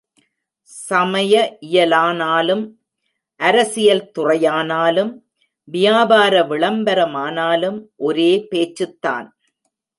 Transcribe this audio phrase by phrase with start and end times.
[0.63, 1.57] சமய
[1.61, 2.63] இயலானாலும்,
[3.39, 5.11] அரசியல் துறையானாலும்,
[5.63, 9.37] வியாபார விளம்பரமானாலும் ஒரே பேச்சுத் தான்.